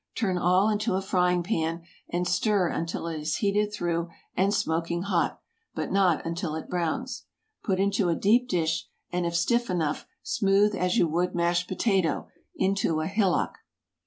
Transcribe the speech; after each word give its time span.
Turn 0.15 0.35
all 0.35 0.67
into 0.69 0.95
a 0.95 0.99
frying 1.03 1.43
pan, 1.43 1.83
and 2.09 2.27
stir 2.27 2.69
until 2.69 3.05
it 3.05 3.19
is 3.21 3.35
heated 3.35 3.71
through 3.71 4.09
and 4.35 4.51
smoking 4.51 5.03
hot, 5.03 5.39
but 5.75 5.91
not 5.91 6.25
until 6.25 6.55
it 6.55 6.67
browns. 6.71 7.25
Put 7.63 7.79
into 7.79 8.09
a 8.09 8.15
deep 8.15 8.47
dish, 8.47 8.87
and 9.11 9.27
if 9.27 9.35
stiff 9.35 9.69
enough, 9.69 10.07
smooth 10.23 10.73
as 10.73 10.97
you 10.97 11.07
would 11.07 11.35
mashed 11.35 11.67
potato, 11.67 12.27
into 12.55 12.99
a 12.99 13.05
hillock. 13.05 13.51